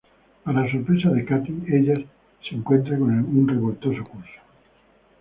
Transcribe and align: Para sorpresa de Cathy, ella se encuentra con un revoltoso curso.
Para 0.43 0.67
sorpresa 0.71 1.11
de 1.11 1.23
Cathy, 1.25 1.59
ella 1.67 1.93
se 2.41 2.55
encuentra 2.55 2.97
con 2.97 3.11
un 3.13 3.47
revoltoso 3.47 4.03
curso. 4.05 4.41